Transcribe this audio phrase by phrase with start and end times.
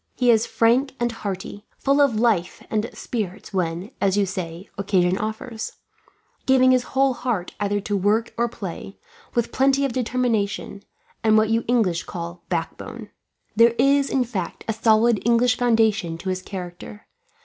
[0.15, 5.15] He is frank and hearty, full of life and spirits when, as you say, occasion
[5.15, 5.73] offers;
[6.47, 8.97] giving his whole heart either to work or play,
[9.35, 10.81] with plenty of determination,
[11.23, 13.11] and what you English call backbone.
[13.55, 17.05] There is, in fact, a solid English foundation to his character.